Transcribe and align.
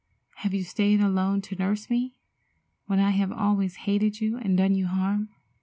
Have 0.37 0.55
you 0.55 0.63
stayed 0.63 0.99
alone 0.99 1.41
to 1.41 1.55
nurse 1.55 1.87
me, 1.87 2.15
when 2.87 2.97
I 2.97 3.11
have 3.11 3.31
always 3.31 3.75
hated 3.85 4.19
you, 4.19 4.35
and 4.37 4.57
done 4.57 4.73
you 4.73 4.87
harm?" 4.87 5.29